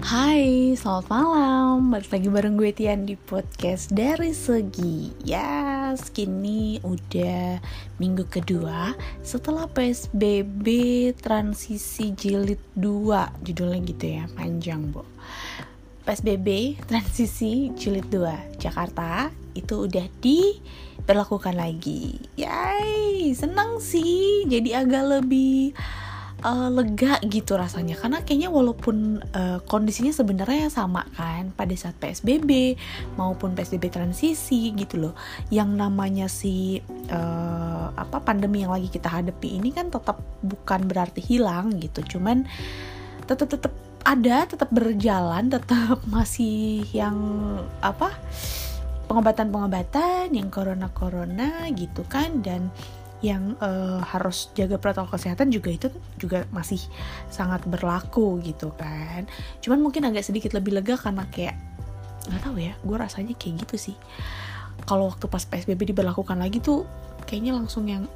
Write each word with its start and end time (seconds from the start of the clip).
Hai, 0.00 0.72
selamat 0.80 1.12
malam. 1.12 1.92
Balik 1.92 2.08
lagi 2.08 2.28
bareng 2.32 2.56
gue 2.56 2.72
Tian 2.72 3.04
di 3.04 3.20
podcast 3.20 3.92
Dari 3.92 4.32
Segi. 4.32 5.12
Ya, 5.28 5.92
yes, 5.92 6.08
kini 6.08 6.80
udah 6.80 7.60
minggu 8.00 8.24
kedua 8.32 8.96
Setelah 9.20 9.68
PSBB 9.68 10.64
transisi 11.20 12.16
jilid 12.16 12.56
2 12.80 13.44
Judulnya 13.44 13.80
gitu 13.84 14.06
ya, 14.08 14.24
panjang 14.32 14.88
bu 14.88 15.04
PSBB 16.08 16.80
transisi 16.88 17.68
jilid 17.76 18.08
2 18.08 18.56
Jakarta. 18.56 19.28
Itu 19.52 19.84
udah 19.84 20.08
diberlakukan 20.24 21.60
lagi. 21.60 22.16
Yay, 22.40 23.36
senang 23.36 23.84
sih. 23.84 24.48
Jadi 24.48 24.72
agak 24.72 25.20
lebih 25.20 25.76
uh, 26.44 26.68
lega 26.72 27.20
gitu 27.24 27.56
rasanya. 27.56 27.96
Karena 27.96 28.24
kayaknya 28.24 28.50
walaupun 28.52 29.20
uh, 29.32 29.58
kondisinya 29.64 30.12
sebenarnya 30.12 30.72
sama 30.72 31.06
kan 31.14 31.52
pada 31.54 31.74
saat 31.76 31.96
PSBB 32.00 32.76
maupun 33.16 33.52
PSBB 33.54 33.92
transisi 33.92 34.72
gitu 34.74 35.08
loh. 35.08 35.14
Yang 35.52 35.70
namanya 35.76 36.26
si 36.26 36.80
uh, 37.12 37.92
apa 37.94 38.22
pandemi 38.24 38.64
yang 38.64 38.72
lagi 38.72 38.88
kita 38.88 39.08
hadapi 39.08 39.60
ini 39.60 39.70
kan 39.72 39.92
tetap 39.92 40.20
bukan 40.40 40.88
berarti 40.88 41.20
hilang 41.20 41.76
gitu. 41.78 42.18
Cuman 42.18 42.48
tetap 43.28 43.48
tetap 43.48 43.72
ada 44.00 44.48
tetap 44.48 44.72
berjalan 44.72 45.52
tetap 45.52 46.00
masih 46.14 46.88
yang 46.96 47.16
apa 47.84 48.16
pengobatan-pengobatan 49.10 50.30
yang 50.30 50.48
corona-corona 50.54 51.66
gitu 51.74 52.06
kan. 52.06 52.40
Dan 52.46 52.70
yang 53.20 53.52
uh, 53.60 54.00
harus 54.00 54.48
jaga 54.56 54.80
protokol 54.80 55.12
kesehatan 55.12 55.52
juga 55.52 55.68
itu 55.68 55.88
juga 56.16 56.48
masih 56.48 56.80
sangat 57.28 57.64
berlaku 57.68 58.40
gitu 58.40 58.72
kan. 58.76 59.28
Cuman 59.60 59.84
mungkin 59.84 60.08
agak 60.08 60.24
sedikit 60.24 60.56
lebih 60.56 60.80
lega 60.80 60.96
karena 60.96 61.28
kayak 61.28 61.56
nggak 62.28 62.42
tahu 62.44 62.56
ya 62.60 62.72
gue 62.80 62.96
rasanya 62.96 63.36
kayak 63.36 63.68
gitu 63.68 63.92
sih. 63.92 63.96
Kalau 64.88 65.12
waktu 65.12 65.28
pas 65.28 65.44
psbb 65.44 65.92
diberlakukan 65.92 66.40
lagi 66.40 66.64
tuh 66.64 66.88
kayaknya 67.28 67.52
langsung 67.60 67.84
yang 67.84 68.08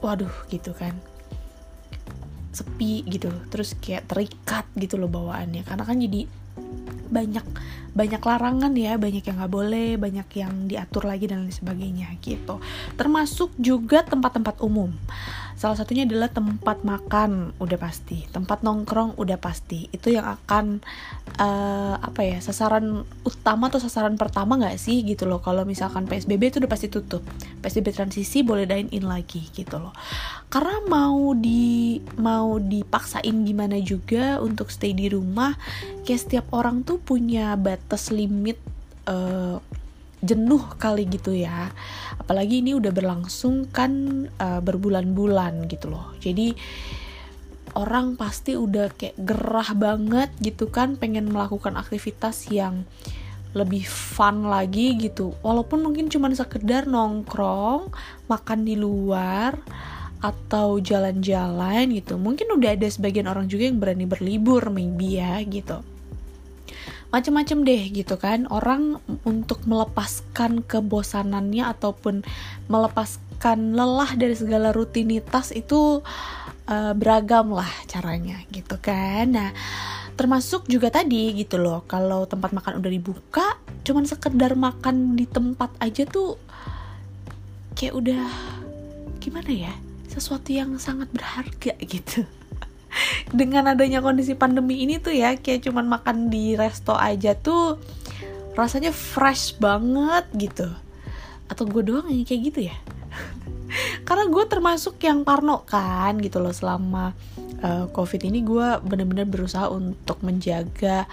waduh 0.00 0.32
gitu 0.48 0.72
kan. 0.72 0.96
Sepi 2.56 3.04
gitu 3.04 3.28
terus 3.52 3.76
kayak 3.76 4.08
terikat 4.08 4.64
gitu 4.80 4.96
loh 4.96 5.12
bawaannya. 5.12 5.60
Karena 5.68 5.84
kan 5.84 6.00
jadi 6.00 6.24
banyak 7.08 7.44
banyak 7.96 8.22
larangan 8.22 8.72
ya 8.78 8.94
banyak 8.94 9.24
yang 9.26 9.36
nggak 9.42 9.52
boleh 9.52 9.98
banyak 9.98 10.28
yang 10.38 10.54
diatur 10.70 11.08
lagi 11.08 11.26
dan 11.26 11.44
lain 11.44 11.54
sebagainya 11.54 12.08
gitu. 12.22 12.62
Termasuk 12.94 13.50
juga 13.58 14.06
tempat-tempat 14.06 14.62
umum 14.62 14.92
salah 15.58 15.74
satunya 15.74 16.06
adalah 16.06 16.30
tempat 16.30 16.86
makan 16.86 17.50
udah 17.58 17.78
pasti. 17.82 18.22
Tempat 18.30 18.62
nongkrong 18.62 19.18
udah 19.18 19.42
pasti. 19.42 19.90
Itu 19.90 20.14
yang 20.14 20.22
akan 20.22 20.78
uh, 21.34 21.98
apa 21.98 22.20
ya 22.22 22.38
sasaran 22.38 23.02
utama 23.26 23.66
atau 23.66 23.82
sasaran 23.82 24.14
pertama 24.14 24.54
nggak 24.54 24.78
sih 24.78 25.02
gitu 25.02 25.26
loh. 25.26 25.42
Kalau 25.42 25.66
misalkan 25.66 26.06
psbb 26.06 26.54
itu 26.54 26.58
udah 26.62 26.70
pasti 26.70 26.86
tutup. 26.86 27.26
Psbb 27.58 27.90
transisi 27.90 28.46
boleh 28.46 28.70
dine 28.70 28.86
in 28.94 29.10
lagi 29.10 29.50
gitu 29.50 29.82
loh. 29.82 29.90
Karena 30.46 30.78
mau 30.86 31.34
di 31.34 31.98
mau 32.22 32.62
dipaksain 32.62 33.34
gimana 33.42 33.82
juga 33.82 34.38
untuk 34.38 34.70
stay 34.70 34.94
di 34.94 35.10
rumah 35.10 35.58
kayak 36.06 36.22
setiap 36.22 36.46
orang 36.54 36.86
tuh 36.86 37.02
punya 37.02 37.58
batas 37.58 38.14
limit 38.14 38.62
uh, 39.10 39.58
jenuh 40.22 40.62
kali 40.78 41.06
gitu 41.06 41.34
ya. 41.34 41.70
Apalagi 42.18 42.60
ini 42.60 42.74
udah 42.74 42.90
berlangsung 42.90 43.70
kan 43.70 44.24
uh, 44.38 44.60
berbulan-bulan 44.62 45.70
gitu 45.70 45.92
loh. 45.92 46.14
Jadi 46.18 46.54
orang 47.78 48.18
pasti 48.18 48.58
udah 48.58 48.90
kayak 48.96 49.16
gerah 49.22 49.70
banget 49.76 50.30
gitu 50.42 50.66
kan 50.72 50.98
pengen 50.98 51.30
melakukan 51.30 51.78
aktivitas 51.78 52.50
yang 52.50 52.82
lebih 53.54 53.86
fun 53.86 54.46
lagi 54.50 54.98
gitu. 54.98 55.32
Walaupun 55.40 55.80
mungkin 55.80 56.10
cuma 56.12 56.28
sekedar 56.34 56.84
nongkrong 56.84 57.88
makan 58.28 58.60
di 58.66 58.74
luar 58.76 59.56
atau 60.18 60.82
jalan-jalan 60.82 61.94
gitu. 61.94 62.18
Mungkin 62.18 62.50
udah 62.58 62.74
ada 62.74 62.90
sebagian 62.90 63.30
orang 63.30 63.46
juga 63.46 63.70
yang 63.70 63.78
berani 63.78 64.04
berlibur 64.04 64.66
maybe 64.74 65.22
ya 65.22 65.38
gitu 65.46 65.97
macem-macem 67.08 67.64
deh 67.64 67.82
gitu 67.92 68.20
kan. 68.20 68.44
Orang 68.48 69.00
untuk 69.24 69.64
melepaskan 69.64 70.64
kebosanannya 70.64 71.64
ataupun 71.64 72.24
melepaskan 72.68 73.72
lelah 73.72 74.12
dari 74.16 74.36
segala 74.36 74.72
rutinitas 74.74 75.52
itu 75.56 76.04
uh, 76.68 76.92
beragam 76.94 77.52
lah 77.52 77.70
caranya 77.88 78.44
gitu 78.52 78.76
kan. 78.80 79.32
Nah 79.32 79.50
termasuk 80.18 80.66
juga 80.66 80.90
tadi 80.90 81.30
gitu 81.38 81.62
loh 81.62 81.86
kalau 81.86 82.26
tempat 82.26 82.50
makan 82.50 82.82
udah 82.82 82.90
dibuka 82.90 83.54
cuman 83.86 84.02
sekedar 84.02 84.58
makan 84.58 85.14
di 85.14 85.30
tempat 85.30 85.70
aja 85.78 86.02
tuh 86.02 86.34
kayak 87.78 87.94
udah 87.94 88.24
gimana 89.22 89.50
ya? 89.50 89.72
Sesuatu 90.08 90.50
yang 90.50 90.74
sangat 90.82 91.08
berharga 91.14 91.78
gitu 91.78 92.26
dengan 93.28 93.76
adanya 93.76 94.00
kondisi 94.00 94.32
pandemi 94.32 94.80
ini 94.84 94.96
tuh 94.96 95.12
ya 95.12 95.36
kayak 95.36 95.68
cuman 95.68 95.84
makan 95.84 96.32
di 96.32 96.56
resto 96.56 96.96
aja 96.96 97.36
tuh 97.36 97.76
rasanya 98.56 98.90
fresh 98.90 99.54
banget 99.60 100.26
gitu. 100.34 100.68
Atau 101.46 101.68
gue 101.68 101.86
doang 101.86 102.08
yang 102.10 102.26
kayak 102.26 102.42
gitu 102.52 102.60
ya? 102.72 102.76
Karena 104.08 104.26
gue 104.26 104.44
termasuk 104.48 104.98
yang 105.04 105.22
parno 105.22 105.62
kan 105.62 106.18
gitu 106.18 106.40
loh 106.42 106.50
selama 106.50 107.12
uh, 107.62 107.86
covid 107.92 108.26
ini 108.26 108.42
gue 108.42 108.82
bener-bener 108.82 109.28
berusaha 109.28 109.70
untuk 109.70 110.18
menjaga 110.24 111.06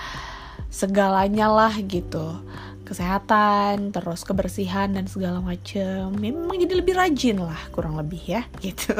segalanya 0.71 1.51
lah 1.51 1.75
gitu. 1.85 2.41
Kesehatan 2.85 3.93
terus 3.93 4.25
kebersihan 4.25 4.93
dan 4.93 5.05
segala 5.05 5.41
macem. 5.43 6.09
Memang 6.15 6.57
jadi 6.57 6.73
lebih 6.79 6.95
rajin 6.95 7.43
lah 7.43 7.59
kurang 7.75 7.99
lebih 7.99 8.23
ya 8.23 8.41
gitu. 8.65 8.95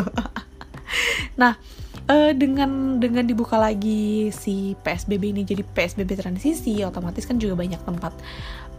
Nah 1.40 1.58
uh, 2.10 2.32
dengan 2.34 3.02
dengan 3.02 3.26
dibuka 3.26 3.58
lagi 3.58 4.30
si 4.30 4.74
PSBB 4.82 5.24
ini 5.36 5.42
jadi 5.46 5.62
PSBB 5.66 6.18
transisi 6.18 6.82
otomatis 6.86 7.26
kan 7.26 7.38
juga 7.42 7.58
banyak 7.58 7.82
tempat 7.82 8.14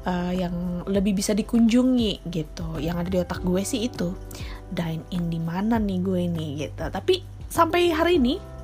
uh, 0.06 0.32
yang 0.32 0.86
lebih 0.86 1.18
bisa 1.18 1.34
dikunjungi 1.34 2.26
gitu. 2.30 2.78
Yang 2.78 2.96
ada 3.06 3.10
di 3.10 3.18
otak 3.22 3.40
gue 3.42 3.62
sih 3.66 3.86
itu 3.86 4.14
dine 4.70 5.02
in 5.14 5.30
di 5.30 5.38
mana 5.38 5.78
nih 5.78 5.98
gue 6.02 6.20
ini 6.26 6.46
gitu. 6.66 6.84
Tapi 6.86 7.22
sampai 7.50 7.94
hari 7.94 8.18
ini 8.18 8.56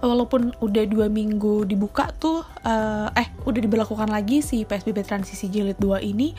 walaupun 0.00 0.56
udah 0.64 0.84
dua 0.88 1.06
minggu 1.12 1.68
dibuka 1.68 2.08
tuh 2.16 2.40
uh, 2.64 3.08
eh 3.12 3.28
udah 3.44 3.60
diberlakukan 3.60 4.08
lagi 4.08 4.40
si 4.40 4.64
PSBB 4.64 5.04
transisi 5.04 5.52
jilid 5.52 5.76
2 5.76 6.00
ini 6.00 6.32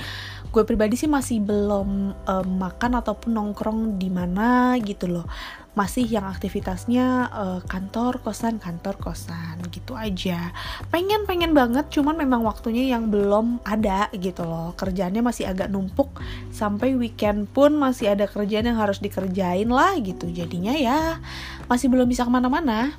gue 0.51 0.63
pribadi 0.67 0.97
sih 0.97 1.07
masih 1.07 1.39
belum 1.45 1.89
um, 2.27 2.47
makan 2.59 2.99
ataupun 2.99 3.31
nongkrong 3.31 4.01
di 4.01 4.09
mana 4.11 4.75
gitu 4.81 5.07
loh 5.07 5.25
masih 5.71 6.03
yang 6.03 6.27
aktivitasnya 6.27 7.31
uh, 7.31 7.59
kantor 7.63 8.19
kosan 8.19 8.59
kantor 8.59 8.99
kosan 8.99 9.55
gitu 9.71 9.95
aja. 9.95 10.51
Pengen 10.91 11.23
pengen 11.23 11.55
banget 11.55 11.87
cuman 11.87 12.19
memang 12.19 12.43
waktunya 12.43 12.91
yang 12.91 13.07
belum 13.07 13.63
ada 13.63 14.11
gitu 14.11 14.43
loh. 14.43 14.75
Kerjaannya 14.75 15.23
masih 15.23 15.47
agak 15.47 15.71
numpuk 15.71 16.11
sampai 16.51 16.99
weekend 16.99 17.47
pun 17.55 17.71
masih 17.79 18.11
ada 18.11 18.27
kerjaan 18.27 18.67
yang 18.67 18.79
harus 18.79 18.99
dikerjain 18.99 19.71
lah 19.71 19.95
gitu. 20.03 20.27
Jadinya 20.27 20.75
ya 20.75 21.23
masih 21.71 21.87
belum 21.87 22.11
bisa 22.11 22.27
ke 22.27 22.31
mana-mana. 22.31 22.91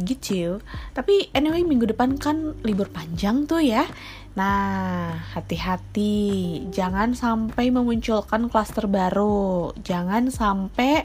Gitu. 0.00 0.64
Tapi 0.96 1.28
anyway 1.36 1.60
minggu 1.60 1.84
depan 1.84 2.16
kan 2.16 2.56
libur 2.64 2.88
panjang 2.88 3.44
tuh 3.44 3.60
ya. 3.60 3.84
Nah, 4.30 5.18
hati-hati, 5.34 6.62
jangan 6.70 7.18
sampai 7.18 7.74
memunculkan 7.74 8.46
klaster 8.46 8.86
baru, 8.86 9.74
jangan 9.82 10.30
sampai 10.30 11.02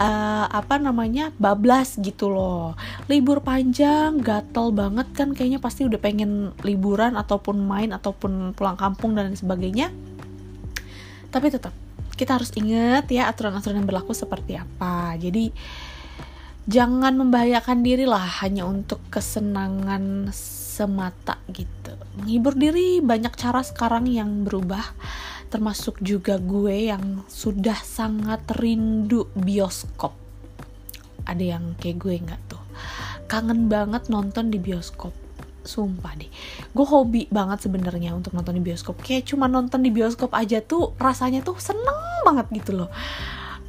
uh, 0.00 0.46
apa 0.48 0.80
namanya 0.80 1.30
bablas 1.36 2.00
gitu 2.00 2.32
loh. 2.32 2.74
Libur 3.06 3.44
panjang, 3.44 4.18
gatel 4.18 4.72
banget 4.72 5.12
kan, 5.12 5.36
kayaknya 5.36 5.60
pasti 5.60 5.84
udah 5.84 6.00
pengen 6.00 6.56
liburan 6.64 7.14
ataupun 7.20 7.60
main 7.60 7.92
ataupun 7.92 8.56
pulang 8.56 8.80
kampung 8.80 9.12
dan 9.12 9.36
sebagainya. 9.36 9.92
Tapi 11.28 11.46
tetap 11.52 11.76
kita 12.16 12.40
harus 12.40 12.50
ingat 12.56 13.06
ya 13.12 13.28
aturan-aturan 13.28 13.84
yang 13.84 13.88
berlaku 13.88 14.16
seperti 14.16 14.56
apa. 14.56 15.14
Jadi 15.20 15.52
jangan 16.66 17.16
membahayakan 17.16 17.84
diri 17.84 18.04
lah 18.08 18.24
hanya 18.44 18.64
untuk 18.68 19.00
kesenangan 19.08 20.32
semata 20.80 21.36
gitu 21.52 21.92
menghibur 22.16 22.56
diri 22.56 23.04
banyak 23.04 23.36
cara 23.36 23.60
sekarang 23.60 24.08
yang 24.08 24.48
berubah 24.48 24.80
termasuk 25.50 25.98
juga 25.98 26.38
gue 26.38 26.88
yang 26.88 27.26
sudah 27.26 27.76
sangat 27.82 28.46
rindu 28.56 29.26
bioskop. 29.34 30.14
Ada 31.26 31.58
yang 31.58 31.74
kayak 31.76 31.98
gue 31.98 32.14
nggak 32.22 32.40
tuh? 32.46 32.62
Kangen 33.26 33.66
banget 33.66 34.06
nonton 34.06 34.54
di 34.54 34.62
bioskop. 34.62 35.10
Sumpah 35.66 36.16
deh. 36.16 36.30
Gue 36.72 36.86
hobi 36.86 37.26
banget 37.28 37.66
sebenarnya 37.66 38.14
untuk 38.16 38.32
nonton 38.32 38.56
di 38.56 38.62
bioskop. 38.62 39.02
Kayak 39.02 39.28
cuma 39.28 39.50
nonton 39.50 39.82
di 39.82 39.90
bioskop 39.90 40.32
aja 40.32 40.62
tuh 40.62 40.94
rasanya 40.96 41.42
tuh 41.42 41.58
seneng 41.58 41.98
banget 42.24 42.46
gitu 42.62 42.86
loh 42.86 42.90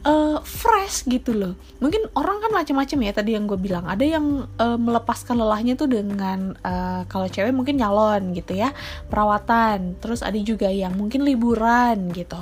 uh, 0.06 0.40
fresh 0.42 1.06
gitu 1.06 1.34
loh. 1.34 1.54
Mungkin 1.82 2.10
orang 2.18 2.42
kan 2.42 2.52
macam-macam 2.54 2.98
ya 3.06 3.12
tadi 3.14 3.32
yang 3.38 3.46
gue 3.46 3.58
bilang. 3.58 3.86
Ada 3.86 4.06
yang 4.06 4.46
uh, 4.58 4.78
melepaskan 4.78 5.38
lelahnya 5.38 5.78
tuh 5.78 5.90
dengan 5.90 6.58
uh, 6.62 7.06
kalau 7.06 7.28
cewek 7.30 7.54
mungkin 7.54 7.78
nyalon 7.82 8.34
gitu 8.34 8.58
ya 8.58 8.74
perawatan. 9.10 9.98
Terus 10.02 10.26
ada 10.26 10.38
juga 10.42 10.70
yang 10.70 10.98
mungkin 10.98 11.26
liburan 11.26 12.10
gitu. 12.14 12.38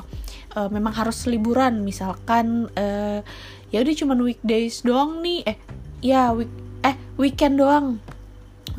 Uh, 0.55 0.67
memang 0.73 0.95
harus 0.97 1.29
liburan 1.29 1.85
misalkan 1.85 2.73
uh, 2.73 3.21
ya 3.69 3.77
udah 3.85 3.95
cuma 3.95 4.17
weekdays 4.17 4.81
doang 4.81 5.21
nih. 5.21 5.45
Eh 5.45 5.57
ya 6.01 6.31
week 6.33 6.51
eh 6.83 6.95
weekend 7.19 7.59
doang. 7.59 7.99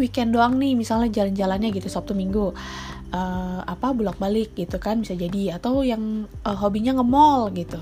Weekend 0.00 0.32
doang 0.32 0.56
nih 0.56 0.72
misalnya 0.78 1.12
jalan-jalannya 1.12 1.76
gitu 1.76 1.92
Sabtu 1.92 2.16
Minggu 2.16 2.56
uh, 3.10 3.60
apa 3.66 3.92
bolak-balik 3.94 4.54
gitu 4.54 4.78
kan 4.78 5.02
bisa 5.02 5.14
jadi. 5.14 5.58
Atau 5.58 5.82
yang 5.82 6.26
uh, 6.46 6.56
hobinya 6.58 6.98
nge-mall 6.98 7.50
gitu. 7.54 7.78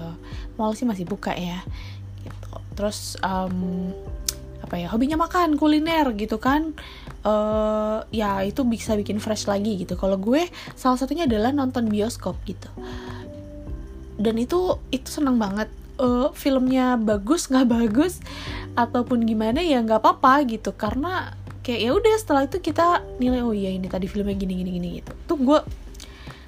Mall 0.56 0.75
sih 0.75 0.88
masih 0.88 1.04
buka 1.08 1.32
ya 1.36 1.62
gitu. 2.25 2.52
Terus 2.76 3.16
um, 3.22 3.92
apa 4.64 4.75
ya 4.76 4.92
hobinya 4.92 5.16
makan 5.16 5.56
kuliner 5.56 6.12
gitu 6.16 6.36
kan. 6.36 6.76
Uh, 7.26 8.06
ya 8.14 8.40
itu 8.46 8.62
bisa 8.64 8.94
bikin 8.94 9.19
fresh 9.20 9.48
lagi 9.50 9.80
gitu. 9.80 9.98
Kalau 9.98 10.16
gue 10.16 10.48
salah 10.78 10.96
satunya 10.96 11.28
adalah 11.28 11.52
nonton 11.52 11.88
bioskop 11.88 12.36
gitu. 12.48 12.69
Dan 14.19 14.34
itu 14.40 14.76
itu 14.90 15.08
senang 15.08 15.38
banget. 15.38 15.70
Uh, 15.98 16.30
filmnya 16.30 16.94
bagus 16.94 17.46
nggak 17.50 17.69
bagus 17.75 18.22
ataupun 18.78 19.26
gimana 19.26 19.58
ya 19.58 19.82
nggak 19.82 19.98
apa-apa 19.98 20.46
gitu. 20.46 20.70
Karena 20.75 21.34
kayak 21.69 21.85
ya 21.85 21.93
udah 21.93 22.17
setelah 22.17 22.49
itu 22.49 22.65
kita 22.65 23.05
nilai 23.20 23.44
oh 23.44 23.53
iya 23.53 23.69
ini 23.69 23.93
tadi 23.93 24.09
filmnya 24.09 24.32
gini 24.32 24.56
gini 24.56 24.70
gini 24.81 24.88
gitu. 25.05 25.12
Tuh 25.29 25.37
gue 25.37 25.61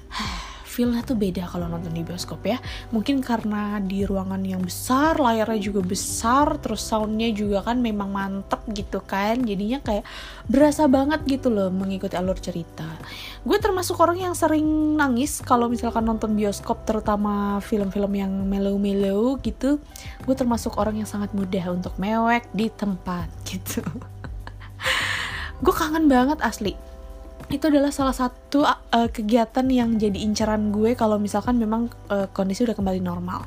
feelnya 0.73 1.05
tuh 1.05 1.13
beda 1.13 1.45
kalau 1.45 1.69
nonton 1.69 1.93
di 1.93 2.01
bioskop 2.01 2.41
ya. 2.41 2.57
Mungkin 2.89 3.21
karena 3.21 3.77
di 3.77 4.01
ruangan 4.01 4.41
yang 4.41 4.65
besar 4.65 5.21
layarnya 5.21 5.61
juga 5.61 5.85
besar 5.85 6.57
terus 6.57 6.81
soundnya 6.81 7.29
juga 7.37 7.61
kan 7.61 7.85
memang 7.85 8.09
mantep 8.09 8.65
gitu 8.73 8.97
kan. 9.05 9.45
Jadinya 9.45 9.77
kayak 9.85 10.09
berasa 10.49 10.89
banget 10.89 11.21
gitu 11.29 11.53
loh 11.53 11.69
mengikuti 11.69 12.17
alur 12.17 12.41
cerita. 12.41 12.89
Gue 13.45 13.61
termasuk 13.61 14.01
orang 14.01 14.25
yang 14.25 14.33
sering 14.33 14.97
nangis 14.97 15.45
kalau 15.45 15.69
misalkan 15.69 16.01
nonton 16.01 16.33
bioskop 16.33 16.81
terutama 16.81 17.61
film-film 17.61 18.09
yang 18.17 18.33
mellow-mellow 18.49 19.37
gitu. 19.45 19.77
Gue 20.25 20.33
termasuk 20.33 20.81
orang 20.81 20.97
yang 20.97 21.05
sangat 21.05 21.29
mudah 21.37 21.77
untuk 21.77 21.93
mewek 22.01 22.49
di 22.57 22.73
tempat 22.73 23.29
gitu 23.53 23.85
gue 25.61 25.73
kangen 25.73 26.09
banget 26.09 26.41
asli. 26.41 26.73
Itu 27.51 27.67
adalah 27.67 27.91
salah 27.91 28.15
satu 28.15 28.63
uh, 28.65 29.09
kegiatan 29.11 29.65
yang 29.67 29.97
jadi 29.97 30.15
incaran 30.21 30.71
gue 30.73 30.95
kalau 30.95 31.17
misalkan 31.17 31.57
memang 31.57 31.89
uh, 32.09 32.29
kondisi 32.31 32.65
udah 32.65 32.77
kembali 32.77 33.01
normal. 33.01 33.45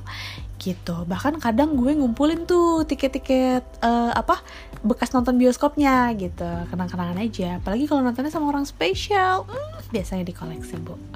Gitu. 0.59 1.05
Bahkan 1.05 1.43
kadang 1.43 1.77
gue 1.77 1.93
ngumpulin 1.95 2.49
tuh 2.49 2.87
tiket-tiket 2.89 3.65
uh, 3.85 4.13
apa 4.13 4.41
bekas 4.85 5.13
nonton 5.13 5.37
bioskopnya 5.41 6.13
gitu. 6.17 6.49
Kenang-kenangan 6.69 7.19
aja. 7.21 7.59
Apalagi 7.63 7.89
kalau 7.89 8.05
nontonnya 8.05 8.33
sama 8.33 8.51
orang 8.53 8.69
spesial. 8.69 9.49
Hmm, 9.49 9.81
biasanya 9.93 10.25
dikoleksi 10.27 10.77
bu. 10.81 10.97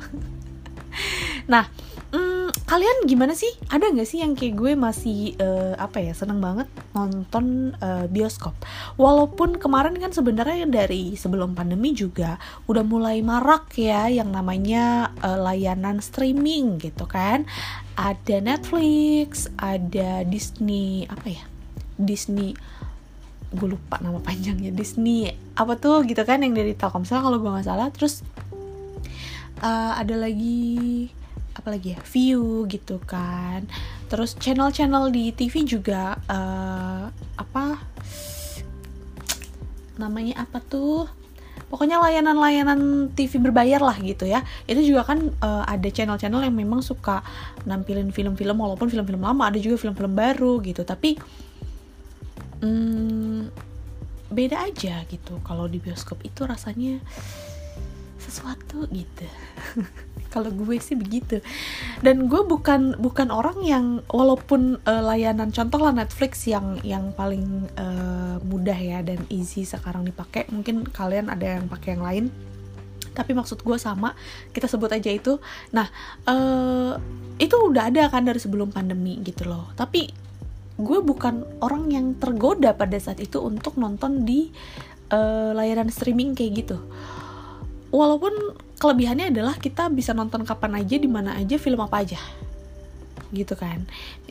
Nah 1.49 1.65
Hmm, 2.09 2.38
kalian 2.69 3.09
gimana 3.09 3.33
sih? 3.33 3.49
Ada 3.73 3.97
nggak 3.97 4.05
sih 4.05 4.21
yang 4.21 4.37
kayak 4.37 4.55
gue 4.61 4.73
masih 4.77 5.33
uh, 5.41 5.73
apa 5.81 6.05
ya 6.05 6.13
seneng 6.13 6.37
banget 6.45 6.69
nonton 6.93 7.73
uh, 7.81 8.05
bioskop? 8.13 8.53
Walaupun 9.01 9.57
kemarin 9.57 9.97
kan 9.97 10.13
sebenarnya 10.13 10.69
dari 10.69 11.17
sebelum 11.17 11.57
pandemi 11.57 11.97
juga 11.97 12.37
udah 12.69 12.85
mulai 12.85 13.25
marak 13.25 13.73
ya 13.73 14.13
yang 14.13 14.29
namanya 14.29 15.17
uh, 15.25 15.41
layanan 15.41 16.05
streaming 16.05 16.77
gitu 16.77 17.09
kan. 17.09 17.49
Ada 17.97 18.45
Netflix, 18.45 19.49
ada 19.57 20.29
Disney 20.29 21.09
apa 21.09 21.27
ya? 21.33 21.45
Disney 21.97 22.53
gue 23.49 23.65
lupa 23.65 23.97
nama 24.05 24.21
panjangnya 24.21 24.77
Disney 24.77 25.33
apa 25.57 25.81
tuh 25.81 26.05
gitu 26.05 26.21
kan 26.29 26.45
yang 26.45 26.53
dari 26.53 26.77
Telkomsel 26.77 27.25
kalau 27.25 27.41
gue 27.41 27.49
nggak 27.49 27.65
salah 27.65 27.89
terus 27.89 28.21
uh, 29.65 29.97
ada 29.97 30.21
lagi 30.21 31.09
apalagi 31.59 31.99
ya 31.99 32.01
view 32.07 32.65
gitu 32.71 33.03
kan. 33.03 33.67
Terus 34.07 34.39
channel-channel 34.39 35.11
di 35.11 35.35
TV 35.35 35.67
juga 35.67 36.15
uh, 36.31 37.11
apa 37.35 37.83
namanya 39.99 40.47
apa 40.47 40.63
tuh 40.63 41.11
pokoknya 41.69 41.99
layanan-layanan 42.01 43.11
TV 43.13 43.43
berbayar 43.43 43.83
lah 43.83 43.99
gitu 43.99 44.25
ya. 44.25 44.47
Itu 44.65 44.81
juga 44.87 45.05
kan 45.11 45.35
uh, 45.43 45.67
ada 45.67 45.91
channel-channel 45.91 46.47
yang 46.47 46.55
memang 46.55 46.81
suka 46.81 47.21
nampilin 47.67 48.15
film-film 48.15 48.57
walaupun 48.57 48.89
film-film 48.89 49.21
lama 49.21 49.51
ada 49.51 49.59
juga 49.59 49.77
film-film 49.77 50.15
baru 50.15 50.63
gitu. 50.63 50.87
Tapi 50.87 51.19
hmm, 52.63 53.51
beda 54.31 54.57
aja 54.65 55.05
gitu. 55.11 55.43
Kalau 55.43 55.67
di 55.67 55.83
bioskop 55.83 56.23
itu 56.25 56.47
rasanya 56.47 57.03
sesuatu 58.29 58.85
gitu. 58.93 59.27
Kalau 60.33 60.53
gue 60.53 60.77
sih 60.77 60.93
begitu. 60.93 61.41
Dan 62.05 62.29
gue 62.29 62.45
bukan 62.45 63.01
bukan 63.01 63.33
orang 63.33 63.65
yang 63.65 63.87
walaupun 64.13 64.77
uh, 64.85 65.03
layanan 65.03 65.49
contoh 65.49 65.81
lah 65.81 65.97
Netflix 65.97 66.45
yang 66.45 66.77
yang 66.85 67.17
paling 67.17 67.65
uh, 67.81 68.37
mudah 68.45 68.77
ya 68.77 69.01
dan 69.01 69.25
easy 69.33 69.65
sekarang 69.65 70.05
dipakai. 70.05 70.45
Mungkin 70.53 70.85
kalian 70.93 71.33
ada 71.33 71.57
yang 71.57 71.67
pakai 71.67 71.97
yang 71.97 72.05
lain. 72.05 72.25
Tapi 73.17 73.33
maksud 73.35 73.65
gue 73.65 73.81
sama 73.81 74.13
kita 74.53 74.69
sebut 74.69 74.93
aja 74.93 75.09
itu. 75.09 75.41
Nah 75.73 75.89
uh, 76.29 77.01
itu 77.41 77.57
udah 77.57 77.89
ada 77.89 78.13
kan 78.13 78.29
dari 78.29 78.39
sebelum 78.39 78.69
pandemi 78.69 79.17
gitu 79.25 79.49
loh. 79.49 79.73
Tapi 79.73 80.29
gue 80.79 80.99
bukan 81.03 81.43
orang 81.65 81.91
yang 81.91 82.15
tergoda 82.21 82.77
pada 82.77 82.95
saat 83.01 83.19
itu 83.19 83.41
untuk 83.43 83.81
nonton 83.81 84.23
di 84.23 84.53
uh, 85.11 85.51
layanan 85.57 85.91
streaming 85.91 86.37
kayak 86.37 86.63
gitu 86.63 86.79
walaupun 87.89 88.33
kelebihannya 88.79 89.35
adalah 89.35 89.59
kita 89.59 89.91
bisa 89.91 90.15
nonton 90.15 90.47
kapan 90.47 90.81
aja 90.81 90.97
di 90.97 91.09
mana 91.11 91.35
aja 91.37 91.57
film 91.59 91.81
apa 91.83 92.05
aja. 92.05 92.21
Gitu 93.35 93.53
kan. 93.59 93.85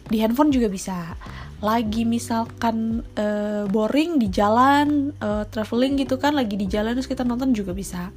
Di 0.07 0.23
handphone 0.23 0.53
juga 0.53 0.71
bisa. 0.71 1.17
Lagi 1.59 2.05
misalkan 2.05 3.01
uh, 3.17 3.65
boring 3.67 4.21
di 4.21 4.29
jalan 4.29 5.11
uh, 5.19 5.43
traveling 5.49 5.97
gitu 5.97 6.21
kan 6.21 6.37
lagi 6.37 6.53
di 6.53 6.69
jalan 6.69 6.93
terus 6.93 7.09
kita 7.09 7.25
nonton 7.25 7.51
juga 7.51 7.73
bisa. 7.73 8.13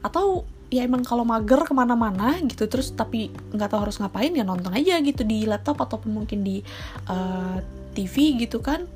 Atau 0.00 0.46
ya 0.66 0.82
emang 0.82 1.06
kalau 1.06 1.22
mager 1.22 1.62
ke 1.62 1.70
mana-mana 1.70 2.42
gitu 2.42 2.66
terus 2.66 2.90
tapi 2.90 3.30
nggak 3.54 3.70
tahu 3.70 3.86
harus 3.86 4.02
ngapain 4.02 4.34
ya 4.34 4.42
nonton 4.42 4.74
aja 4.74 4.98
gitu 4.98 5.22
di 5.22 5.46
laptop 5.46 5.78
ataupun 5.78 6.10
mungkin 6.10 6.42
di 6.46 6.62
uh, 7.10 7.58
TV 7.92 8.38
gitu 8.46 8.62
kan. 8.62 8.86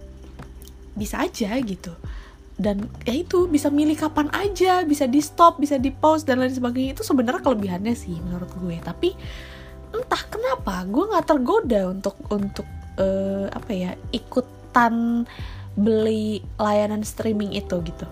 Bisa 0.95 1.23
aja 1.23 1.55
gitu 1.59 1.95
dan 2.61 2.93
ya 3.09 3.17
itu 3.17 3.49
bisa 3.49 3.73
milih 3.73 3.97
kapan 3.97 4.29
aja 4.37 4.85
bisa 4.85 5.09
di 5.09 5.25
stop 5.25 5.57
bisa 5.57 5.81
di 5.81 5.89
pause 5.89 6.29
dan 6.29 6.45
lain 6.45 6.53
sebagainya. 6.53 6.93
Itu 6.93 7.03
sebenarnya 7.09 7.41
kelebihannya 7.41 7.97
sih 7.97 8.21
menurut 8.21 8.53
gue. 8.61 8.77
Tapi 8.85 9.17
entah 9.97 10.23
kenapa 10.29 10.85
gue 10.85 11.05
nggak 11.09 11.27
tergoda 11.27 11.81
untuk 11.89 12.21
untuk 12.29 12.69
uh, 13.01 13.49
apa 13.49 13.73
ya 13.73 13.91
ikutan 14.13 15.25
beli 15.73 16.45
layanan 16.61 17.01
streaming 17.01 17.57
itu 17.57 17.81
gitu. 17.81 18.07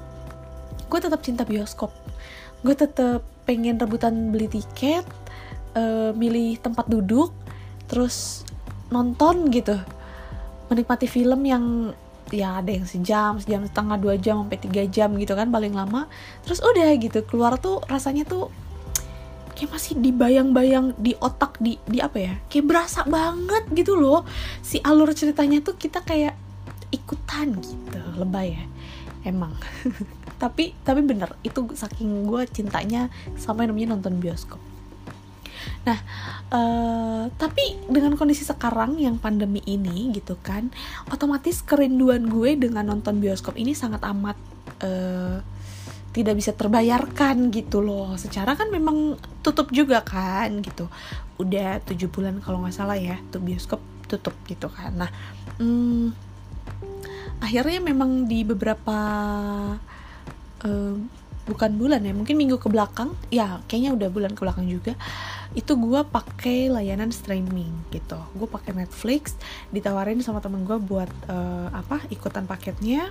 Gue 0.88 0.98
tetap 1.04 1.20
cinta 1.20 1.44
bioskop. 1.44 1.92
Gue 2.64 2.72
tetap 2.72 3.20
pengen 3.44 3.76
rebutan 3.76 4.32
beli 4.32 4.48
tiket 4.48 5.04
uh, 5.76 6.16
milih 6.16 6.56
tempat 6.64 6.88
duduk 6.88 7.36
terus 7.84 8.48
nonton 8.88 9.52
gitu. 9.52 9.76
Menikmati 10.72 11.04
film 11.04 11.44
yang 11.44 11.92
ya 12.30 12.60
ada 12.60 12.70
yang 12.70 12.84
sejam 12.84 13.40
sejam 13.40 13.64
setengah 13.64 13.96
dua 13.96 14.14
jam 14.20 14.44
sampai 14.44 14.58
tiga 14.60 14.82
jam 14.88 15.14
gitu 15.16 15.32
kan 15.32 15.48
paling 15.48 15.72
lama. 15.72 16.06
Terus 16.44 16.60
udah 16.60 16.88
gitu 17.00 17.24
keluar 17.24 17.56
tuh 17.56 17.80
rasanya 17.88 18.28
tuh 18.28 18.52
kayak 19.56 19.74
masih 19.74 19.98
dibayang-bayang 19.98 20.94
di 20.94 21.18
otak 21.18 21.58
di 21.58 21.82
di 21.82 21.98
apa 21.98 22.18
ya 22.22 22.34
kayak 22.46 22.66
berasa 22.68 23.02
banget 23.08 23.64
gitu 23.74 23.98
loh. 23.98 24.22
Si 24.62 24.78
alur 24.84 25.10
ceritanya 25.16 25.58
tuh 25.64 25.74
kita 25.74 26.04
kayak 26.04 26.36
ikutan 26.94 27.58
gitu 27.58 28.00
lebay 28.16 28.56
ya 28.56 28.64
emang. 29.26 29.52
Tapi 30.42 30.70
tapi 30.86 31.02
bener 31.02 31.34
itu 31.42 31.66
saking 31.74 32.30
gue 32.30 32.46
cintanya 32.46 33.10
sama 33.34 33.66
yang 33.66 33.74
namanya 33.74 33.98
nonton 33.98 34.22
bioskop 34.22 34.62
Nah, 35.86 35.98
uh, 36.52 37.24
tapi 37.40 37.80
dengan 37.88 38.14
kondisi 38.14 38.44
sekarang 38.44 39.00
yang 39.00 39.16
pandemi 39.16 39.64
ini 39.64 40.12
gitu 40.12 40.36
kan, 40.40 40.68
otomatis 41.08 41.64
kerinduan 41.64 42.28
gue 42.28 42.56
dengan 42.60 42.84
nonton 42.88 43.18
bioskop 43.22 43.56
ini 43.56 43.72
sangat 43.72 44.04
amat 44.04 44.36
uh, 44.84 45.40
tidak 46.12 46.34
bisa 46.34 46.52
terbayarkan 46.56 47.52
gitu 47.54 47.80
loh. 47.80 48.18
Secara 48.18 48.58
kan 48.58 48.68
memang 48.68 49.16
tutup 49.40 49.70
juga 49.70 50.02
kan 50.02 50.50
gitu. 50.60 50.90
Udah 51.38 51.78
tujuh 51.86 52.10
bulan 52.10 52.42
kalau 52.42 52.64
nggak 52.64 52.74
salah 52.74 52.98
ya, 52.98 53.16
tuh 53.30 53.40
bioskop 53.40 53.80
tutup 54.08 54.34
gitu 54.48 54.66
kan. 54.72 54.92
Nah, 54.96 55.10
hmm, 55.60 56.10
akhirnya 57.44 57.78
memang 57.78 58.26
di 58.26 58.42
beberapa 58.42 58.98
uh, 60.64 60.96
bukan 61.48 61.80
bulan 61.80 62.04
ya 62.04 62.12
mungkin 62.12 62.36
minggu 62.36 62.60
ke 62.60 62.68
belakang. 62.68 63.16
Ya 63.32 63.64
kayaknya 63.66 63.96
udah 63.96 64.08
bulan 64.12 64.32
ke 64.36 64.40
belakang 64.44 64.68
juga. 64.68 64.92
Itu 65.56 65.80
gue 65.80 66.04
pakai 66.04 66.68
layanan 66.68 67.08
streaming 67.08 67.72
gitu. 67.88 68.20
Gue 68.36 68.46
pakai 68.46 68.76
Netflix 68.76 69.34
ditawarin 69.72 70.20
sama 70.20 70.44
temen 70.44 70.68
gue 70.68 70.76
buat 70.76 71.08
uh, 71.32 71.72
apa 71.72 72.04
ikutan 72.12 72.44
paketnya. 72.44 73.08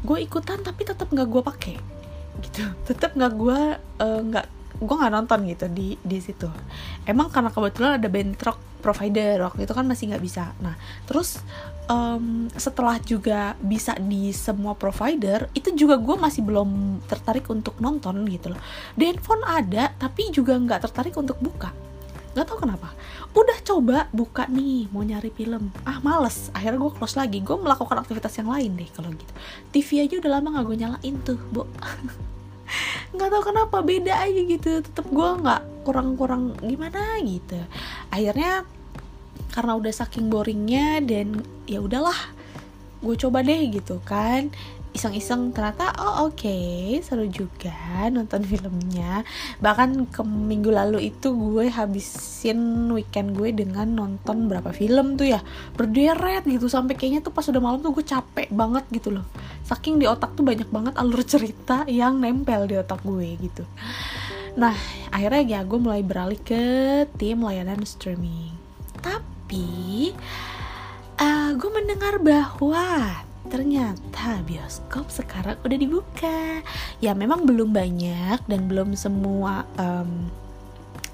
Gue 0.00 0.24
ikutan 0.24 0.64
tapi 0.64 0.88
tetap 0.88 1.12
nggak 1.12 1.28
gue 1.28 1.42
pakai 1.44 1.76
gitu. 2.40 2.64
Tetap 2.88 3.12
nggak 3.12 3.32
gue 3.36 3.60
uh, 4.00 4.20
nggak 4.32 4.55
gue 4.76 4.96
nggak 4.96 5.12
nonton 5.12 5.38
gitu 5.48 5.66
di 5.72 5.96
di 6.00 6.18
situ. 6.20 6.48
Emang 7.08 7.32
karena 7.32 7.48
kebetulan 7.48 7.96
ada 7.96 8.08
bentrok 8.08 8.58
provider 8.84 9.42
waktu 9.42 9.66
itu 9.66 9.72
kan 9.74 9.84
masih 9.88 10.14
nggak 10.14 10.24
bisa. 10.24 10.52
Nah 10.62 10.78
terus 11.08 11.42
um, 11.90 12.46
setelah 12.54 13.00
juga 13.02 13.58
bisa 13.58 13.96
di 13.98 14.30
semua 14.30 14.78
provider 14.78 15.50
itu 15.56 15.74
juga 15.74 15.98
gue 15.98 16.16
masih 16.18 16.46
belum 16.46 17.02
tertarik 17.10 17.48
untuk 17.50 17.74
nonton 17.82 18.22
gitu 18.30 18.52
loh. 18.54 18.60
Di 18.94 19.10
handphone 19.10 19.42
ada 19.42 19.90
tapi 19.96 20.30
juga 20.30 20.54
nggak 20.54 20.90
tertarik 20.90 21.14
untuk 21.18 21.40
buka. 21.42 21.72
Nggak 22.36 22.46
tahu 22.52 22.68
kenapa. 22.68 22.92
Udah 23.32 23.58
coba 23.64 24.12
buka 24.12 24.44
nih 24.46 24.92
mau 24.92 25.00
nyari 25.00 25.32
film. 25.32 25.72
Ah 25.88 25.98
males. 26.04 26.52
Akhirnya 26.52 26.84
gue 26.84 26.92
close 26.92 27.16
lagi. 27.16 27.40
Gue 27.40 27.56
melakukan 27.56 27.96
aktivitas 27.96 28.36
yang 28.36 28.52
lain 28.52 28.76
deh 28.76 28.90
kalau 28.92 29.08
gitu. 29.08 29.32
TV 29.72 30.04
aja 30.04 30.14
udah 30.20 30.30
lama 30.36 30.48
nggak 30.52 30.64
gue 30.68 30.76
nyalain 30.84 31.14
tuh 31.24 31.40
bu 31.48 31.64
nggak 33.14 33.28
tahu 33.30 33.42
kenapa 33.42 33.76
beda 33.82 34.14
aja 34.22 34.40
gitu. 34.46 34.82
Tetap 34.82 35.06
gue 35.08 35.28
nggak 35.42 35.86
kurang-kurang 35.86 36.58
gimana 36.62 37.18
gitu. 37.22 37.58
Akhirnya 38.10 38.66
karena 39.52 39.72
udah 39.78 39.92
saking 39.92 40.28
boringnya 40.28 41.00
dan 41.00 41.40
ya 41.64 41.80
udahlah 41.80 42.16
gue 43.00 43.16
coba 43.16 43.40
deh 43.44 43.72
gitu 43.72 44.00
kan 44.04 44.52
iseng-iseng 44.96 45.52
ternyata 45.52 45.92
oh 46.00 46.26
oke 46.26 46.40
okay, 46.40 46.96
seru 47.04 47.28
juga 47.28 47.76
nonton 48.08 48.40
filmnya. 48.42 49.22
Bahkan 49.60 50.08
ke 50.08 50.24
minggu 50.24 50.72
lalu 50.72 51.12
itu 51.12 51.36
gue 51.36 51.68
habisin 51.68 52.88
weekend 52.90 53.36
gue 53.36 53.52
dengan 53.52 53.84
nonton 53.84 54.48
berapa 54.48 54.72
film 54.72 55.20
tuh 55.20 55.36
ya 55.36 55.40
berderet 55.76 56.48
gitu. 56.48 56.72
Sampai 56.72 56.96
kayaknya 56.96 57.20
tuh 57.20 57.36
pas 57.36 57.44
udah 57.44 57.60
malam 57.60 57.84
tuh 57.84 57.92
gue 57.92 58.04
capek 58.08 58.48
banget 58.48 58.88
gitu 58.88 59.12
loh. 59.12 59.28
Saking 59.68 60.00
di 60.00 60.08
otak 60.08 60.32
tuh 60.32 60.42
banyak 60.42 60.72
banget 60.72 60.96
alur 60.96 61.20
cerita 61.32 61.84
yang 61.84 62.16
nempel 62.16 62.64
di 62.64 62.80
otak 62.80 63.04
gue 63.04 63.36
gitu. 63.36 63.68
Nah 64.56 64.72
akhirnya 65.12 65.44
ya 65.44 65.60
gue 65.68 65.76
mulai 65.76 66.00
beralih 66.00 66.40
ke 66.40 67.04
tim 67.20 67.44
layanan 67.44 67.84
streaming. 67.84 68.56
Tapi 69.04 70.16
uh, 71.20 71.50
gue 71.52 71.70
mendengar 71.70 72.16
bahwa 72.20 73.25
ternyata 73.46 74.42
bioskop 74.44 75.08
sekarang 75.08 75.56
udah 75.62 75.78
dibuka. 75.78 76.60
Ya 76.98 77.14
memang 77.14 77.46
belum 77.46 77.72
banyak 77.72 78.44
dan 78.44 78.66
belum 78.66 78.98
semua 78.98 79.64
um, 79.78 80.28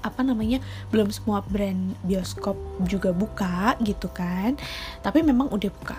apa 0.03 0.19
namanya 0.19 0.59
belum 0.91 1.07
semua 1.15 1.39
brand 1.47 1.95
bioskop 2.03 2.59
juga 2.89 3.15
buka 3.15 3.77
gitu 3.85 4.09
kan. 4.11 4.59
Tapi 4.99 5.23
memang 5.23 5.47
udah 5.53 5.71
buka. 5.71 5.97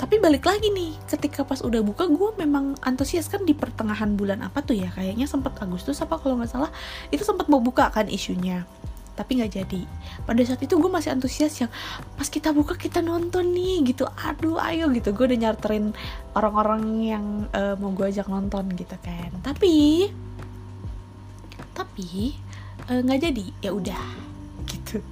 Tapi 0.00 0.16
balik 0.16 0.48
lagi 0.48 0.72
nih 0.72 0.96
ketika 1.12 1.44
pas 1.44 1.60
udah 1.60 1.84
buka 1.84 2.08
gue 2.08 2.30
memang 2.40 2.72
antusias 2.80 3.28
kan 3.28 3.44
di 3.44 3.52
pertengahan 3.52 4.16
bulan 4.16 4.40
apa 4.40 4.64
tuh 4.64 4.76
ya? 4.76 4.88
Kayaknya 4.92 5.28
sempat 5.28 5.56
Agustus 5.60 6.00
apa 6.00 6.16
kalau 6.16 6.40
nggak 6.40 6.50
salah 6.50 6.72
itu 7.12 7.20
sempat 7.20 7.48
mau 7.52 7.60
buka 7.60 7.92
kan 7.92 8.08
isunya 8.08 8.64
tapi 9.14 9.40
nggak 9.40 9.52
jadi. 9.62 9.82
Pada 10.24 10.40
saat 10.46 10.60
itu 10.62 10.76
gue 10.76 10.90
masih 10.90 11.12
antusias 11.12 11.54
yang 11.60 11.70
pas 12.14 12.28
kita 12.28 12.54
buka 12.54 12.74
kita 12.76 13.00
nonton 13.04 13.50
nih 13.52 13.94
gitu. 13.94 14.06
Aduh 14.06 14.56
ayo 14.60 14.88
gitu. 14.94 15.12
Gue 15.12 15.30
udah 15.30 15.50
nyarterin 15.50 15.92
orang-orang 16.34 16.82
yang 17.02 17.24
uh, 17.52 17.74
mau 17.76 17.92
gue 17.92 18.08
ajak 18.08 18.30
nonton 18.30 18.70
gitu 18.74 18.96
kan. 19.00 19.30
Tapi 19.40 20.06
tapi 21.74 22.34
eh, 22.90 23.00
nggak 23.00 23.18
uh, 23.18 23.22
jadi. 23.30 23.44
Ya 23.64 23.70
udah 23.74 24.04
gitu. 24.68 25.02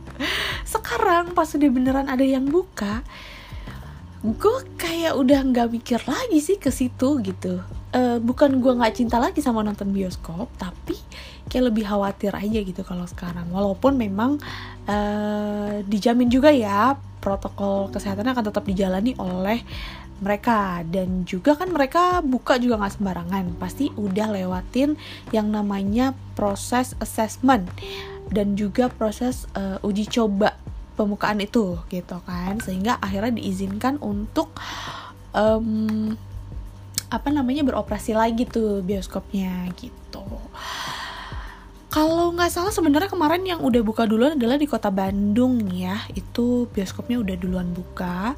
Sekarang 0.67 1.33
pas 1.33 1.49
udah 1.55 1.71
beneran 1.71 2.07
ada 2.11 2.25
yang 2.25 2.47
buka 2.47 3.03
gue 4.19 4.59
kayak 4.75 5.15
udah 5.15 5.47
nggak 5.47 5.71
mikir 5.71 6.03
lagi 6.03 6.43
sih 6.43 6.59
ke 6.59 6.75
situ 6.75 7.23
gitu. 7.23 7.63
Uh, 7.89 8.19
bukan 8.21 8.61
gue 8.61 8.73
nggak 8.75 9.01
cinta 9.01 9.17
lagi 9.17 9.41
sama 9.41 9.65
nonton 9.65 9.89
bioskop 9.95 10.51
tapi 10.61 10.99
kayak 11.49 11.73
lebih 11.73 11.85
khawatir 11.89 12.33
aja 12.37 12.61
gitu 12.63 12.83
kalau 12.85 13.09
sekarang. 13.09 13.49
Walaupun 13.51 13.97
memang 13.97 14.39
uh, 14.87 15.81
dijamin 15.89 16.29
juga 16.29 16.53
ya 16.53 16.95
protokol 17.19 17.91
kesehatan 17.91 18.29
akan 18.31 18.45
tetap 18.47 18.65
dijalani 18.69 19.17
oleh 19.19 19.65
mereka. 20.21 20.85
Dan 20.87 21.25
juga 21.25 21.57
kan 21.57 21.73
mereka 21.73 22.21
buka 22.23 22.61
juga 22.61 22.79
nggak 22.79 22.95
sembarangan. 23.01 23.45
Pasti 23.59 23.91
udah 23.97 24.29
lewatin 24.31 24.95
yang 25.35 25.49
namanya 25.51 26.15
proses 26.39 26.95
assessment 27.03 27.67
dan 28.29 28.55
juga 28.55 28.93
proses 28.93 29.49
uh, 29.57 29.81
uji 29.81 30.07
coba 30.07 30.55
pembukaan 30.95 31.41
itu 31.41 31.81
gitu 31.89 32.21
kan. 32.29 32.61
Sehingga 32.61 33.01
akhirnya 33.01 33.41
diizinkan 33.41 33.99
untuk 33.99 34.53
um, 35.33 36.13
apa 37.09 37.33
namanya 37.33 37.65
beroperasi 37.65 38.13
lagi 38.13 38.45
tuh 38.45 38.85
bioskopnya 38.85 39.73
gitu 39.81 40.25
kalau 41.89 42.37
nggak 42.37 42.53
salah 42.53 42.69
sebenarnya 42.69 43.09
kemarin 43.09 43.41
yang 43.49 43.65
udah 43.65 43.81
buka 43.81 44.05
duluan 44.05 44.37
adalah 44.37 44.61
di 44.61 44.69
kota 44.69 44.93
Bandung 44.93 45.73
ya. 45.73 46.05
Itu 46.13 46.69
bioskopnya 46.69 47.17
udah 47.25 47.37
duluan 47.41 47.73
buka. 47.73 48.37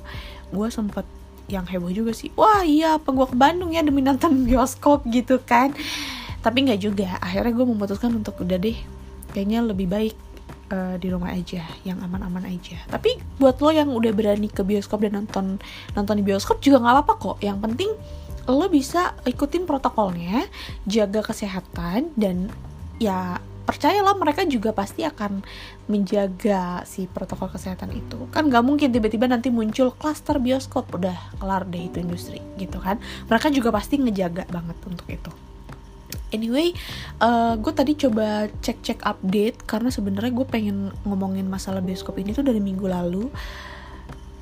Gue 0.55 0.71
sempet 0.71 1.03
yang 1.51 1.67
heboh 1.67 1.91
juga 1.91 2.15
sih. 2.15 2.31
Wah 2.39 2.63
iya 2.63 3.03
apa 3.03 3.11
gue 3.11 3.27
ke 3.27 3.35
Bandung 3.35 3.75
ya 3.75 3.83
demi 3.83 4.07
nonton 4.07 4.39
bioskop 4.47 5.03
gitu 5.11 5.43
kan. 5.43 5.75
Tapi 6.47 6.59
nggak 6.71 6.81
juga. 6.81 7.19
Akhirnya 7.19 7.51
gue 7.51 7.67
memutuskan 7.67 8.15
untuk 8.15 8.39
udah 8.39 8.55
deh 8.55 8.79
kayaknya 9.35 9.67
lebih 9.67 9.91
baik 9.91 10.15
uh, 10.71 10.95
di 11.03 11.11
rumah 11.11 11.35
aja 11.35 11.67
yang 11.83 11.99
aman-aman 12.07 12.47
aja. 12.47 12.79
Tapi 12.87 13.19
buat 13.43 13.59
lo 13.59 13.75
yang 13.75 13.91
udah 13.91 14.15
berani 14.15 14.47
ke 14.47 14.63
bioskop 14.63 15.03
dan 15.03 15.27
nonton 15.27 15.59
nonton 15.99 16.15
di 16.15 16.23
bioskop 16.23 16.63
juga 16.63 16.87
nggak 16.87 16.95
apa-apa 17.03 17.15
kok. 17.19 17.37
Yang 17.43 17.59
penting 17.67 17.91
lo 18.47 18.67
bisa 18.71 19.15
ikutin 19.27 19.67
protokolnya 19.67 20.47
jaga 20.87 21.23
kesehatan 21.23 22.15
dan 22.15 22.51
ya 23.01 23.41
percayalah 23.65 24.19
mereka 24.19 24.43
juga 24.45 24.75
pasti 24.75 25.07
akan 25.07 25.47
menjaga 25.87 26.83
si 26.83 27.07
protokol 27.07 27.55
kesehatan 27.55 27.95
itu. 27.95 28.27
Kan 28.35 28.51
gak 28.51 28.67
mungkin 28.67 28.91
tiba-tiba 28.91 29.31
nanti 29.31 29.49
muncul 29.49 29.95
klaster 29.95 30.43
bioskop 30.43 30.91
udah 30.91 31.15
kelar 31.39 31.63
deh 31.71 31.87
itu 31.87 32.03
industri 32.03 32.43
gitu 32.59 32.83
kan. 32.83 32.99
Mereka 33.31 33.55
juga 33.55 33.71
pasti 33.71 34.03
ngejaga 34.03 34.51
banget 34.51 34.75
untuk 34.85 35.07
itu. 35.07 35.33
Anyway 36.31 36.75
uh, 37.23 37.59
gue 37.59 37.73
tadi 37.75 37.95
coba 37.99 38.47
cek-cek 38.63 39.03
update 39.03 39.67
karena 39.67 39.91
sebenarnya 39.91 40.31
gue 40.31 40.47
pengen 40.47 40.95
ngomongin 41.03 41.47
masalah 41.47 41.83
bioskop 41.83 42.19
ini 42.19 42.35
tuh 42.35 42.43
dari 42.43 42.59
minggu 42.59 42.87
lalu. 42.91 43.31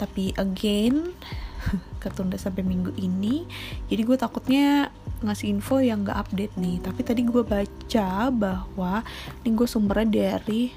Tapi 0.00 0.32
again 0.40 1.12
ketunda 2.02 2.40
sampai 2.40 2.64
minggu 2.64 2.96
ini. 2.96 3.44
Jadi 3.92 4.02
gue 4.08 4.16
takutnya 4.16 4.88
ngasih 5.22 5.50
info 5.50 5.82
yang 5.82 6.06
gak 6.06 6.28
update 6.28 6.54
nih. 6.58 6.78
Tapi 6.82 7.00
tadi 7.02 7.22
gue 7.26 7.42
baca 7.42 8.10
bahwa 8.30 9.02
ini 9.42 9.50
gue 9.54 9.68
sumbernya 9.68 10.08
dari 10.08 10.72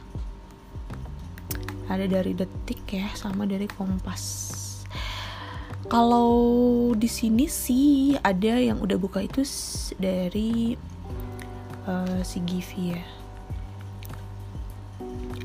ada 1.91 2.07
dari 2.07 2.31
detik 2.31 2.87
ya 2.87 3.11
sama 3.13 3.43
dari 3.43 3.67
kompas. 3.67 4.49
Kalau 5.91 6.31
di 6.95 7.09
sini 7.11 7.51
sih 7.51 8.15
ada 8.15 8.55
yang 8.55 8.79
udah 8.79 8.95
buka 8.95 9.19
itu 9.19 9.43
dari 9.99 10.79
uh, 11.83 12.23
si 12.23 12.39
Givi 12.47 12.95
ya. 12.95 13.03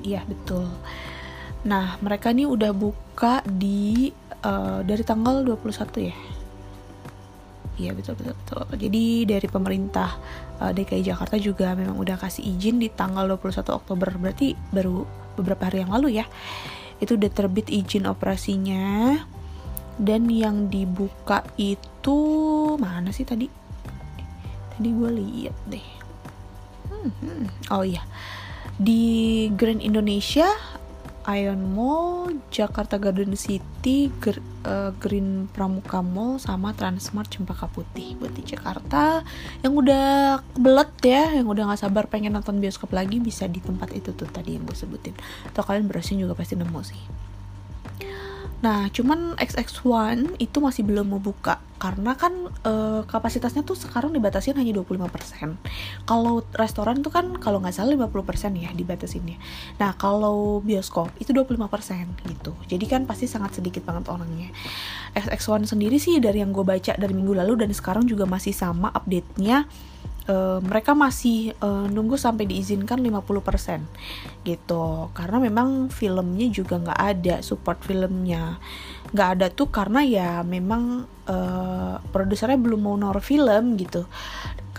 Iya 0.07 0.21
betul. 0.23 0.71
Nah 1.67 1.99
mereka 1.99 2.31
nih 2.31 2.47
udah 2.47 2.71
buka 2.71 3.43
di 3.43 4.15
uh, 4.47 4.87
dari 4.87 5.03
tanggal 5.03 5.43
21 5.43 6.15
ya 6.15 6.17
Iya 7.76 7.92
betul 7.92 8.16
betul 8.16 8.35
betul. 8.40 8.64
Jadi 8.88 9.04
dari 9.28 9.49
pemerintah 9.52 10.16
uh, 10.61 10.73
eh, 10.73 10.73
DKI 10.73 11.12
Jakarta 11.12 11.37
juga 11.37 11.76
memang 11.76 12.00
udah 12.00 12.16
kasih 12.16 12.45
izin 12.56 12.80
di 12.80 12.88
tanggal 12.88 13.28
21 13.37 13.68
Oktober 13.76 14.09
berarti 14.16 14.56
baru 14.73 15.04
beberapa 15.37 15.68
hari 15.68 15.85
yang 15.85 15.92
lalu 15.92 16.16
ya. 16.21 16.26
Itu 16.97 17.21
udah 17.21 17.28
terbit 17.28 17.68
izin 17.68 18.09
operasinya. 18.09 19.16
Dan 19.97 20.28
yang 20.28 20.68
dibuka 20.68 21.40
itu 21.56 22.16
mana 22.76 23.12
sih 23.12 23.25
tadi? 23.25 23.49
Tadi 24.76 24.88
gue 24.92 25.11
lihat 25.12 25.56
deh. 25.68 25.87
Hmm, 26.92 27.12
hmm. 27.12 27.45
Oh 27.73 27.85
iya. 27.85 28.04
Di 28.76 29.49
Grand 29.56 29.80
Indonesia 29.80 30.49
Ion 31.26 31.75
Mall, 31.75 32.38
Jakarta 32.54 33.02
Garden 33.02 33.35
City, 33.35 34.14
Gr 34.23 34.38
uh, 34.62 34.95
Green 35.02 35.50
Pramuka 35.50 35.99
Mall, 35.99 36.38
sama 36.38 36.71
Transmart 36.71 37.35
Cempaka 37.35 37.66
Putih 37.66 38.14
buat 38.14 38.30
di 38.30 38.47
Jakarta. 38.47 39.26
Yang 39.66 39.75
udah 39.83 40.06
kebelet 40.54 40.92
ya, 41.02 41.25
yang 41.35 41.50
udah 41.50 41.75
gak 41.75 41.83
sabar 41.83 42.06
pengen 42.06 42.38
nonton 42.38 42.62
bioskop 42.62 42.95
lagi 42.95 43.18
bisa 43.18 43.50
di 43.50 43.59
tempat 43.59 43.90
itu 43.90 44.14
tuh 44.14 44.30
tadi 44.30 44.54
yang 44.54 44.62
gue 44.62 44.78
sebutin. 44.78 45.18
Atau 45.50 45.66
kalian 45.66 45.90
browsing 45.90 46.23
juga 46.23 46.38
pasti 46.38 46.54
nemu 46.54 46.80
sih. 46.87 47.02
Nah, 48.64 48.88
cuman 48.88 49.36
XX1 49.36 50.40
itu 50.40 50.58
masih 50.64 50.82
belum 50.88 51.12
mau 51.12 51.20
buka 51.20 51.60
karena 51.76 52.16
kan 52.16 52.48
e, 52.64 52.72
kapasitasnya 53.04 53.60
tuh 53.68 53.76
sekarang 53.76 54.16
dibatasin 54.16 54.56
hanya 54.56 54.72
25%. 54.80 55.60
Kalau 56.08 56.40
restoran 56.56 57.04
tuh 57.04 57.12
kan 57.12 57.36
kalau 57.36 57.60
nggak 57.60 57.76
salah 57.76 57.92
50% 57.92 58.56
ya 58.56 58.72
dibatasinnya. 58.72 59.36
Nah, 59.76 59.92
kalau 60.00 60.64
bioskop 60.64 61.12
itu 61.20 61.36
25% 61.36 62.16
gitu. 62.25 62.56
Jadi 62.64 62.84
kan 62.88 63.04
pasti 63.04 63.28
sangat 63.28 63.60
sedikit 63.60 63.84
banget 63.84 64.08
orangnya. 64.08 64.48
XX1 65.12 65.68
sendiri 65.68 66.00
sih 66.00 66.16
dari 66.16 66.40
yang 66.40 66.56
gue 66.56 66.64
baca 66.64 66.96
dari 66.96 67.12
minggu 67.12 67.36
lalu 67.36 67.60
dan 67.60 67.70
sekarang 67.76 68.08
juga 68.08 68.25
masih 68.25 68.56
sama 68.56 68.88
update-nya 68.96 69.68
uh, 70.28 70.59
mereka 70.62 70.92
masih 70.92 71.54
uh, 71.62 71.87
nunggu 71.90 72.18
sampai 72.18 72.47
diizinkan 72.47 73.00
50% 73.02 74.47
gitu. 74.47 75.11
Karena 75.14 75.38
memang 75.42 75.88
filmnya 75.88 76.47
juga 76.50 76.78
nggak 76.78 77.00
ada 77.00 77.37
support 77.42 77.83
filmnya 77.83 78.59
nggak 79.06 79.28
ada 79.38 79.47
tuh 79.54 79.71
karena 79.71 80.02
ya 80.02 80.30
memang 80.42 81.06
uh, 81.30 82.02
produsernya 82.11 82.59
belum 82.59 82.80
mau 82.83 82.97
nor 82.99 83.23
film 83.23 83.78
gitu. 83.78 84.06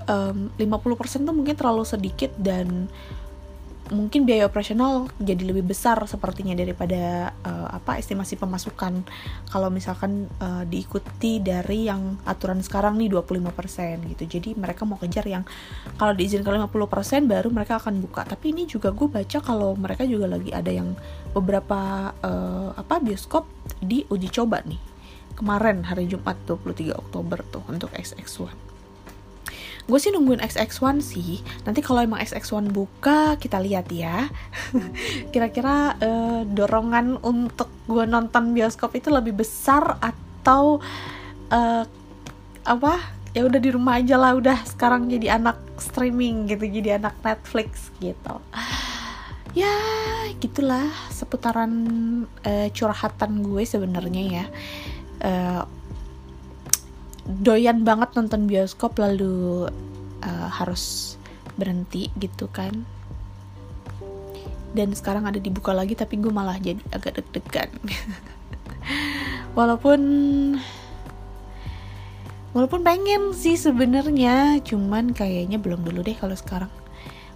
Um, 0.07 0.55
50% 0.55 1.27
tuh 1.27 1.35
mungkin 1.35 1.55
terlalu 1.59 1.83
sedikit 1.83 2.31
dan 2.39 2.87
mungkin 3.91 4.27
biaya 4.27 4.47
operasional 4.47 5.07
jadi 5.19 5.47
lebih 5.47 5.67
besar 5.67 5.99
sepertinya 6.07 6.53
daripada 6.55 7.31
uh, 7.43 7.67
apa 7.71 7.99
estimasi 7.99 8.35
pemasukan 8.35 9.03
kalau 9.47 9.69
misalkan 9.71 10.27
uh, 10.39 10.63
diikuti 10.67 11.39
dari 11.39 11.87
yang 11.87 12.19
aturan 12.27 12.59
sekarang 12.59 12.99
nih 12.99 13.11
25% 13.11 14.11
gitu. 14.15 14.23
Jadi 14.27 14.49
mereka 14.59 14.83
mau 14.83 14.99
kejar 14.99 15.25
yang 15.27 15.43
kalau 15.95 16.13
diizinkan 16.15 16.59
50% 16.67 17.27
baru 17.27 17.49
mereka 17.51 17.79
akan 17.79 18.03
buka. 18.03 18.27
Tapi 18.27 18.55
ini 18.55 18.67
juga 18.67 18.91
gue 18.91 19.07
baca 19.07 19.37
kalau 19.39 19.73
mereka 19.75 20.03
juga 20.03 20.27
lagi 20.27 20.51
ada 20.51 20.69
yang 20.69 20.95
beberapa 21.31 22.11
uh, 22.23 22.71
apa 22.75 22.99
bioskop 22.99 23.47
di 23.79 24.03
uji 24.07 24.29
coba 24.31 24.63
nih. 24.63 24.79
Kemarin 25.37 25.85
hari 25.85 26.09
Jumat 26.09 26.39
23 26.49 26.97
Oktober 26.97 27.45
tuh 27.45 27.61
untuk 27.69 27.93
XX1 27.93 28.76
gue 29.87 29.99
sih 30.03 30.11
nungguin 30.11 30.43
XX1 30.43 30.99
sih. 30.99 31.39
Nanti 31.63 31.79
kalau 31.79 32.03
emang 32.03 32.19
XX1 32.19 32.67
buka 32.75 33.39
kita 33.39 33.57
lihat 33.63 33.87
ya. 33.87 34.27
Kira-kira 35.33 35.95
uh, 35.97 36.43
dorongan 36.43 37.23
untuk 37.23 37.71
gue 37.87 38.03
nonton 38.03 38.51
bioskop 38.51 38.99
itu 38.99 39.07
lebih 39.07 39.39
besar 39.39 39.95
atau 40.03 40.83
uh, 41.55 41.83
apa? 42.67 42.93
Ya 43.31 43.47
udah 43.47 43.59
di 43.63 43.69
rumah 43.71 44.03
aja 44.03 44.19
lah 44.19 44.35
udah 44.35 44.67
sekarang 44.67 45.07
jadi 45.07 45.39
anak 45.39 45.55
streaming 45.79 46.51
gitu 46.51 46.67
jadi 46.67 46.99
anak 46.99 47.15
Netflix 47.23 47.87
gitu. 48.03 48.43
Ya 49.55 49.73
gitulah 50.37 50.91
seputaran 51.15 51.71
uh, 52.43 52.67
curhatan 52.75 53.39
gue 53.39 53.63
sebenarnya 53.63 54.23
ya. 54.27 54.45
Uh, 55.17 55.63
doyan 57.27 57.83
banget 57.83 58.15
nonton 58.15 58.47
bioskop 58.47 58.95
lalu 58.95 59.67
uh, 60.23 60.49
harus 60.49 61.15
berhenti 61.59 62.07
gitu 62.15 62.47
kan. 62.47 62.87
Dan 64.71 64.95
sekarang 64.95 65.27
ada 65.27 65.39
dibuka 65.41 65.75
lagi 65.75 65.97
tapi 65.97 66.19
gue 66.21 66.31
malah 66.31 66.55
jadi 66.59 66.79
agak 66.95 67.19
deg-degan. 67.19 67.71
Walaupun 69.57 70.01
walaupun 72.55 72.81
pengen 72.81 73.37
sih 73.37 73.53
sebenarnya 73.53 74.57
cuman 74.65 75.13
kayaknya 75.13 75.61
belum 75.61 75.85
dulu 75.85 76.01
deh 76.01 76.17
kalau 76.17 76.33
sekarang 76.33 76.71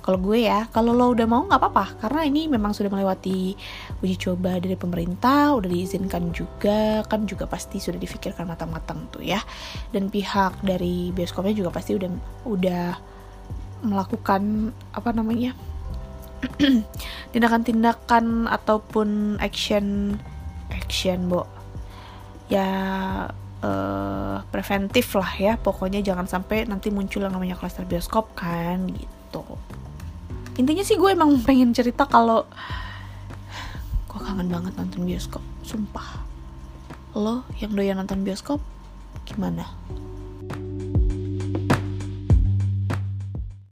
kalau 0.01 0.17
gue 0.17 0.49
ya 0.49 0.65
kalau 0.73 0.97
lo 0.97 1.13
udah 1.13 1.29
mau 1.29 1.45
nggak 1.45 1.61
apa-apa. 1.61 1.85
Karena 2.01 2.21
ini 2.25 2.49
memang 2.49 2.73
sudah 2.73 2.89
melewati 2.89 3.53
uji 4.01 4.15
coba 4.17 4.57
dari 4.57 4.73
pemerintah 4.73 5.53
udah 5.53 5.69
diizinkan 5.69 6.33
juga 6.33 7.05
kan 7.05 7.29
juga 7.29 7.45
pasti 7.45 7.77
sudah 7.77 8.01
difikirkan 8.01 8.49
matang-matang 8.49 9.05
tuh 9.13 9.21
ya. 9.21 9.37
Dan 9.93 10.09
pihak 10.09 10.65
dari 10.65 11.13
bioskopnya 11.13 11.53
juga 11.53 11.69
pasti 11.69 11.93
udah 11.93 12.09
udah 12.49 12.85
melakukan 13.85 14.73
apa 14.93 15.09
namanya 15.13 15.53
tindakan-tindakan 17.33 18.49
ataupun 18.49 19.37
action 19.37 20.17
action 20.73 21.29
bo. 21.29 21.45
Ya 22.49 22.67
uh, 23.61 24.37
preventif 24.49 25.13
lah 25.13 25.31
ya. 25.37 25.53
Pokoknya 25.61 26.01
jangan 26.01 26.25
sampai 26.25 26.65
nanti 26.65 26.89
muncul 26.89 27.21
yang 27.21 27.37
namanya 27.37 27.53
klaster 27.53 27.85
bioskop 27.85 28.33
kan 28.33 28.89
gitu 28.89 29.45
intinya 30.61 30.85
sih 30.85 30.93
gue 30.93 31.09
emang 31.09 31.41
pengen 31.41 31.73
cerita 31.73 32.05
kalau 32.05 32.45
gue 34.05 34.19
kangen 34.21 34.45
banget 34.45 34.77
nonton 34.77 35.09
bioskop 35.09 35.41
sumpah. 35.65 36.21
Lo 37.17 37.41
yang 37.57 37.73
doyan 37.73 37.97
nonton 37.97 38.21
bioskop 38.21 38.61
gimana 39.25 39.65